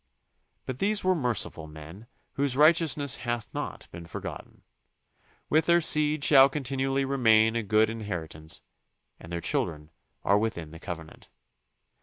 [0.65, 4.63] But these were merciful men whose righteousness hath not been forgotten.
[5.47, 8.63] With their seed shall continually remain a good inheritance
[9.19, 9.89] and their children
[10.23, 11.29] are within the covenant.